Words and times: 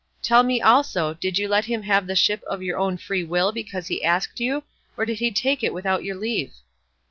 Tell 0.23 0.41
me 0.41 0.59
also, 0.59 1.13
did 1.13 1.37
you 1.37 1.47
let 1.47 1.65
him 1.65 1.83
have 1.83 2.07
the 2.07 2.15
ship 2.15 2.41
of 2.47 2.63
your 2.63 2.79
own 2.79 2.97
free 2.97 3.23
will 3.23 3.51
because 3.51 3.85
he 3.85 4.03
asked 4.03 4.39
you, 4.39 4.63
or 4.97 5.05
did 5.05 5.19
he 5.19 5.29
take 5.29 5.63
it 5.63 5.75
without 5.75 6.03
your 6.03 6.15
leave?" 6.15 6.55